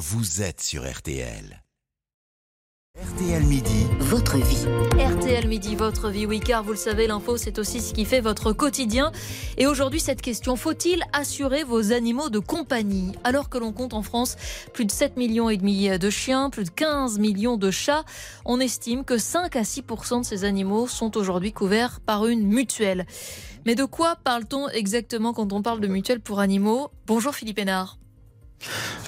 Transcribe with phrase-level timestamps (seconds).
[0.00, 1.62] vous êtes sur RTL.
[2.98, 4.64] RTL Midi, votre vie.
[4.98, 8.22] RTL Midi, votre vie, oui, car vous le savez, l'info, c'est aussi ce qui fait
[8.22, 9.12] votre quotidien.
[9.58, 13.12] Et aujourd'hui, cette question, faut-il assurer vos animaux de compagnie?
[13.24, 14.36] Alors que l'on compte en France
[14.72, 18.06] plus de 7 millions et demi de chiens, plus de 15 millions de chats,
[18.46, 23.04] on estime que 5 à 6% de ces animaux sont aujourd'hui couverts par une mutuelle.
[23.66, 26.90] Mais de quoi parle-t-on exactement quand on parle de mutuelle pour animaux?
[27.06, 27.98] Bonjour Philippe Hénard.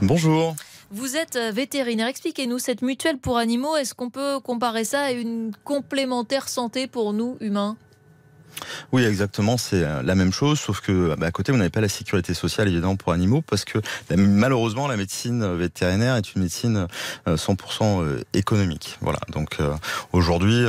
[0.00, 0.56] Bonjour.
[0.90, 2.06] Vous êtes euh, vétérinaire.
[2.06, 7.12] Expliquez-nous, cette mutuelle pour animaux, est-ce qu'on peut comparer ça à une complémentaire santé pour
[7.12, 7.76] nous, humains?
[8.90, 11.82] Oui, exactement, c'est euh, la même chose, sauf que bah, à côté, vous n'avez pas
[11.82, 13.78] la sécurité sociale évidemment pour animaux, parce que
[14.16, 16.86] malheureusement, la médecine vétérinaire est une médecine
[17.26, 18.96] 100% euh, économique.
[19.02, 19.18] Voilà.
[19.28, 19.58] Donc
[20.12, 20.64] aujourd'hui,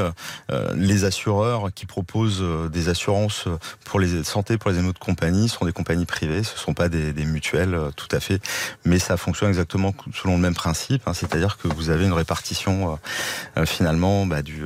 [0.75, 3.45] les assureurs qui proposent des assurances
[3.85, 6.73] pour les santé pour les animaux de compagnie sont des compagnies privées, ce ne sont
[6.73, 8.41] pas des, mutuelles tout à fait,
[8.85, 12.99] mais ça fonctionne exactement selon le même principe, hein, c'est-à-dire que vous avez une répartition
[13.65, 14.63] finalement bah, du,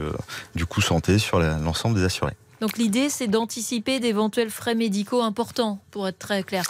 [0.55, 2.33] du coût santé sur l'ensemble des assurés.
[2.63, 6.63] Donc l'idée, c'est d'anticiper d'éventuels frais médicaux importants, pour être très clair.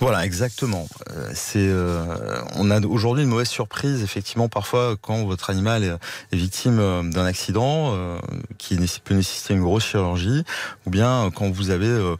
[0.00, 0.88] Voilà, exactement.
[1.12, 6.36] Euh, c'est, euh, on a aujourd'hui une mauvaise surprise, effectivement, parfois quand votre animal est,
[6.36, 7.96] victime euh, d'un accident
[8.58, 10.42] qui peut nécessiter une grosse chirurgie,
[10.86, 12.16] ou bien quand vous avez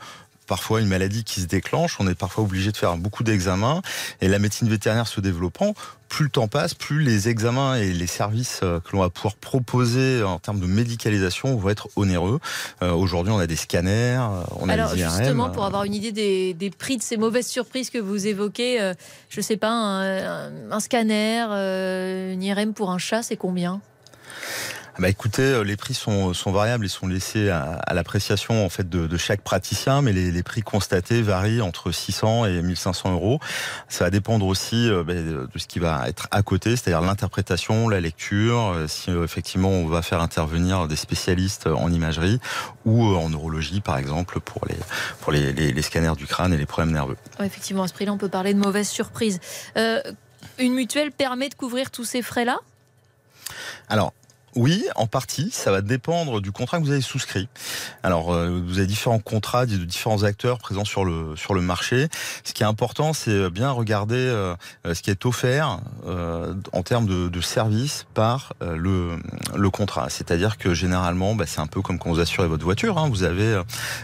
[0.47, 3.83] parfois une maladie qui se déclenche, on est parfois obligé de faire beaucoup d'examens.
[4.21, 5.75] Et la médecine vétérinaire se développant,
[6.09, 9.35] plus le temps passe, plus les examens et les services euh, que l'on va pouvoir
[9.35, 12.39] proposer en termes de médicalisation vont être onéreux.
[12.83, 16.55] Euh, aujourd'hui, on a des scanners, euh, on a Alors, justement, pour avoir une idée
[16.55, 18.79] des, prix de ces mauvaises surprises que vous évoquez,
[19.29, 21.43] je ne sais pas, un, un scanner,
[22.33, 23.81] une IRM pour un chat, c'est combien?
[24.99, 28.89] Bah écoutez, euh, les prix sont, sont variables et sont laissés à, l'appréciation en fait
[28.89, 33.39] de, de, chaque praticien, mais les, les, prix constatés varient entre 600 et 1500 euros.
[33.89, 37.89] Ça va dépendre aussi euh, bah, de ce qui va être à côté, c'est-à-dire l'interprétation,
[37.89, 42.41] la lecture, euh, si effectivement on va faire intervenir des spécialistes en imagerie
[42.87, 44.77] ou en neurologie par exemple pour les
[45.21, 47.17] pour les, les, scanners du crâne et les problèmes nerveux.
[47.41, 49.41] effectivement, à ce prix-là, on peut parler de mauvaise surprise.
[50.59, 52.59] Une mutuelle permet de couvrir tous ces frais-là?
[53.89, 54.13] Alors,
[54.57, 55.51] oui, en partie.
[55.53, 57.49] Ça va dépendre du contrat que vous avez souscrit.
[58.03, 62.09] Alors, euh, vous avez différents contrats de différents acteurs présents sur le sur le marché.
[62.43, 64.57] Ce qui est important, c'est bien regarder euh,
[64.87, 69.19] ce qui est offert euh, en termes de, de services par le
[69.55, 70.09] le contrat.
[70.09, 72.97] C'est-à-dire que généralement, bah, c'est un peu comme quand vous assurez votre voiture.
[72.97, 73.11] Hein.
[73.11, 73.61] Vous avez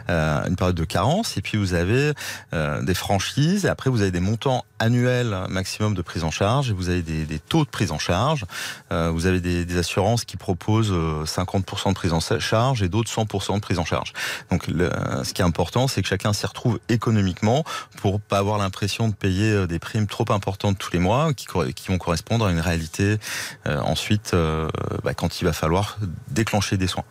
[0.08, 2.12] une période de carence et puis vous avez
[2.52, 3.64] des franchises.
[3.64, 7.02] Et après, vous avez des montants annuels maximum de prise en charge et vous avez
[7.02, 8.44] des, des taux de prise en charge.
[8.90, 13.54] vous avez des, des assurances qui propose 50% de prise en charge et d'autres 100%
[13.54, 14.12] de prise en charge.
[14.50, 17.64] Donc ce qui est important, c'est que chacun s'y retrouve économiquement
[17.96, 21.46] pour pas avoir l'impression de payer euh, des primes trop importantes tous les mois qui,
[21.74, 23.18] qui vont correspondre à une réalité
[23.66, 24.68] euh, ensuite euh,
[25.04, 25.98] bah, quand il va falloir
[26.28, 27.04] déclencher des soins.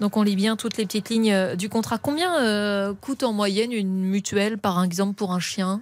[0.00, 1.96] Donc on lit bien toutes les petites lignes du contrat.
[1.96, 5.80] Combien coûte en moyenne une mutuelle, par exemple, pour un chien?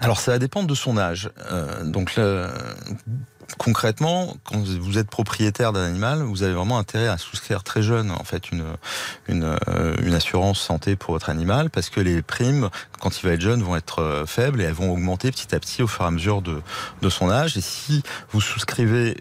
[0.00, 1.30] Alors ça va dépendre de son âge.
[1.84, 2.10] donc
[3.56, 8.10] concrètement, quand vous êtes propriétaire d'un animal, vous avez vraiment intérêt à souscrire très jeune
[8.10, 8.64] en fait une,
[9.26, 12.68] une, euh, assurance santé pour votre animal parce que les primes,
[13.00, 15.60] quand il va être jeune, vont être euh, faibles et elles vont augmenter petit à
[15.60, 16.60] petit au fur et à mesure de,
[17.00, 17.56] de son âge.
[17.56, 19.16] Et si vous souscrivez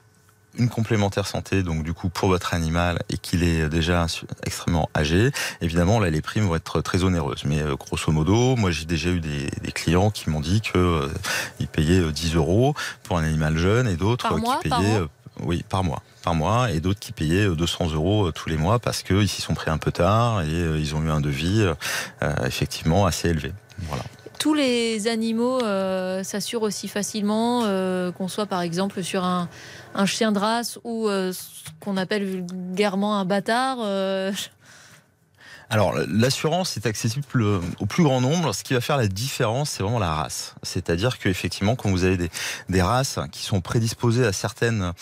[0.57, 4.06] une complémentaire santé, donc du coup pour votre animal et qu'il est déjà
[4.45, 5.31] extrêmement âgé,
[5.62, 7.44] évidemment là les primes vont être très onéreuses.
[7.45, 11.07] Mais euh, grosso modo, moi j'ai déjà eu des, clients qui m'ont dit que euh,
[11.59, 12.73] ils payaient 10 euh, euros
[13.03, 15.01] pour un animal jeune et d'autres qui payaient
[15.41, 19.03] oui par mois par mois et d'autres qui payaient 200 euros tous les mois parce
[19.03, 21.63] qu'ils s'y sont pris un peu tard et ils ont eu un devis
[22.44, 23.53] effectivement assez élevé.
[23.84, 24.03] Voilà
[24.37, 29.49] tous les animaux euh, s'assurent aussi facilement, euh, qu'on soit par exemple sur un,
[30.05, 33.79] chien de race ou euh, ce qu'on appelle vulgairement un bâtard
[35.69, 37.25] alors, l'assurance est accessible
[37.79, 38.53] au plus grand nombre.
[38.53, 40.55] Ce qui va faire la différence, c'est vraiment la race.
[40.63, 42.29] C'est-à-dire qu'effectivement, quand vous avez
[42.69, 44.93] des, races qui sont prédisposées à certaines,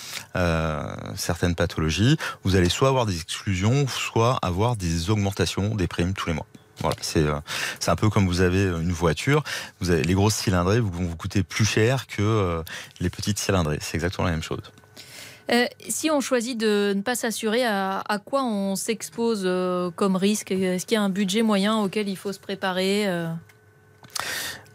[1.16, 6.30] certaines pathologies, vous allez soit avoir des exclusions, soit avoir des augmentations des primes tous
[6.30, 6.48] les mois.
[6.82, 7.40] Voilà, c'est euh,
[7.80, 9.44] c'est un peu comme vous avez une voiture,
[9.80, 12.64] vous avez les grosses cylindrées vont vous coûter plus cher que euh,
[13.00, 13.80] les petites cylindrées.
[13.82, 14.62] C'est exactement la même chose.
[15.52, 19.48] Euh, si on choisit de ne pas s'assurer, à, quoi on s'expose
[19.96, 23.08] comme risque Est-ce qu'il y a un budget moyen auquel il faut se préparer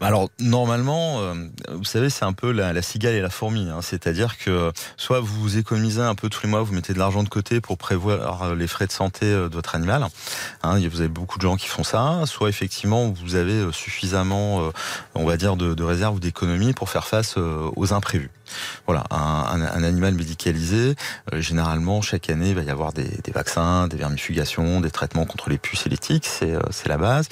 [0.01, 1.33] Alors normalement, euh,
[1.69, 3.69] vous savez, c'est un peu la, cigale et la fourmi.
[3.69, 3.81] Hein.
[3.81, 7.29] C'est-à-dire que soit vous économisez un peu tous les mois, vous mettez de l'argent de
[7.29, 10.07] côté pour prévoir euh, les frais de santé euh, de votre animal.
[10.63, 12.23] Hein, vous avez beaucoup de gens qui font ça.
[12.25, 14.71] Soit effectivement, vous avez suffisamment,
[15.15, 18.31] on va dire, de, de réserves ou d'économies pour faire face aux imprévus.
[18.85, 20.95] Voilà, un, un, animal médicalisé,
[21.33, 25.49] généralement chaque année, il va y avoir des, des, vaccins, des vermifugations, des traitements contre
[25.49, 27.27] les puces et les tiques, c'est la base.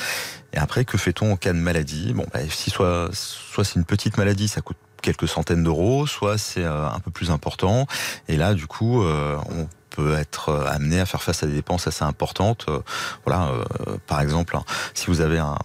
[0.54, 2.14] Et après, que fait-on en cas de maladie?
[2.14, 6.38] Bon, bah, si soit, soit c'est une petite maladie, ça coûte quelques centaines d'euros, soit
[6.38, 7.88] c'est euh, un peu plus important.
[8.28, 9.68] Et là, du coup, euh, on
[10.08, 12.66] être euh, amené à faire face à des dépenses assez importantes.
[12.70, 12.80] Euh,
[13.26, 14.64] voilà, euh, par exemple, hein,
[14.94, 15.58] si vous avez un,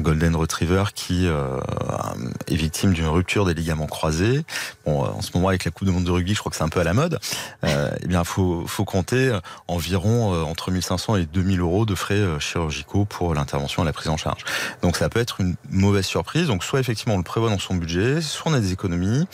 [0.00, 4.44] golden retriever qui est victime d'une rupture des ligaments croisés,
[4.84, 6.62] bon, en ce moment avec la Coupe de monde de rugby, je crois que c'est
[6.62, 7.18] un peu à la mode.
[7.64, 9.36] eh bien, faut faut compter
[9.68, 14.18] environ entre 1500 et 2000 euros de frais chirurgicaux pour l'intervention et la prise en
[14.18, 14.44] charge.
[14.82, 16.46] Donc, ça peut être une mauvaise surprise.
[16.46, 19.26] Donc, soit effectivement on le prévoit dans son budget, soit on a des économies.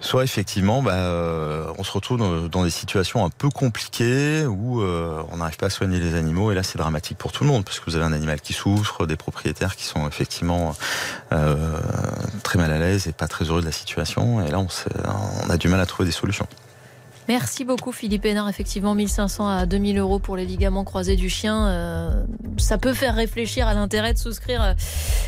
[0.00, 5.22] Soit effectivement, bah, euh, on se retrouve dans, des situations un peu compliquées où euh,
[5.30, 7.64] on n'arrive pas à soigner les animaux et là c'est dramatique pour tout le monde
[7.64, 10.74] parce que vous avez un animal qui souffre, des propriétaires qui sont effectivement
[11.32, 11.78] euh,
[12.42, 14.68] très mal à l'aise et pas très heureux de la situation et là on,
[15.44, 16.46] on a du mal à trouver des solutions.
[17.30, 18.48] Merci beaucoup Philippe Hénard.
[18.48, 21.68] Effectivement, 1500 à 2000 euros pour les ligaments croisés du chien.
[21.68, 22.24] Euh,
[22.56, 24.72] ça peut faire réfléchir à l'intérêt de souscrire euh,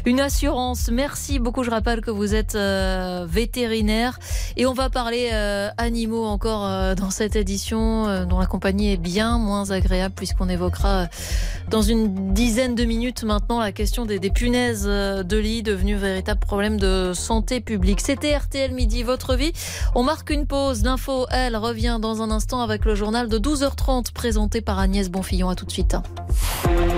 [0.05, 0.91] une assurance.
[0.91, 1.63] Merci beaucoup.
[1.63, 4.19] Je rappelle que vous êtes euh, vétérinaire.
[4.57, 5.31] Et on va parler
[5.79, 11.07] animaux encore dans cette édition dont la compagnie est bien moins agréable puisqu'on évoquera
[11.71, 16.79] dans une dizaine de minutes maintenant la question des, punaises de lit devenues véritable problème
[16.79, 18.01] de santé publique.
[18.01, 19.53] C'était RTL Midi, votre vie.
[19.95, 20.83] On marque une pause.
[20.83, 21.57] L'info, elle,
[21.93, 25.49] revient dans un instant avec le journal de 12h30 présenté par Agnès Bonfillon.
[25.49, 25.97] À tout de suite.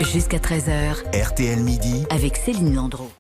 [0.01, 0.97] Jusqu'à 13h.
[1.13, 2.05] RTL midi.
[2.11, 3.11] Avec Céline Landreau.